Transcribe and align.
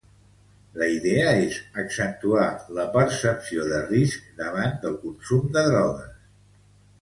La 0.81 0.85
idea 0.93 1.25
és 1.41 1.59
accentuar 1.83 2.47
la 2.77 2.85
percepció 2.95 3.67
de 3.73 3.83
risc 3.93 4.25
davant 4.41 4.75
del 4.87 4.97
consum 5.05 5.47
de 5.59 5.65
drogues. 5.69 6.11